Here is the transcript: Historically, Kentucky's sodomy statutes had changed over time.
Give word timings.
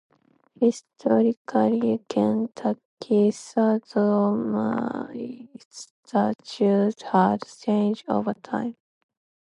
Historically, 0.59 2.03
Kentucky's 2.09 3.37
sodomy 3.37 5.47
statutes 5.69 7.03
had 7.03 7.43
changed 7.45 8.05
over 8.09 8.33
time. 8.33 8.75